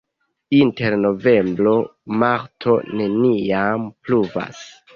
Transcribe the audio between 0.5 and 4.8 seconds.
Inter novembro-marto neniam pluvas.